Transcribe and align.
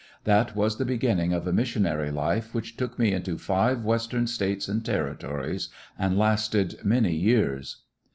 That 0.23 0.55
was 0.55 0.77
the 0.77 0.83
begin 0.83 1.17
ning 1.19 1.31
of 1.31 1.45
a 1.45 1.53
missionary 1.53 2.09
life 2.09 2.55
which 2.55 2.75
took 2.75 2.97
me 2.97 3.11
into 3.11 3.37
five 3.37 3.85
"Western 3.85 4.25
States 4.25 4.67
and 4.67 4.83
Territories 4.83 5.69
and 5.95 6.17
lasted 6.17 6.79
many 6.83 7.13
years. 7.13 7.83